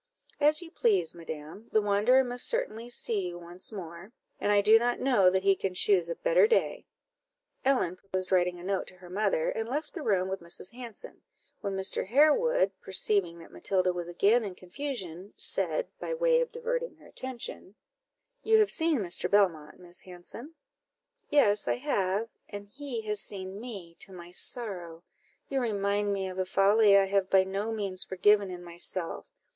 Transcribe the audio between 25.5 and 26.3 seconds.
remind me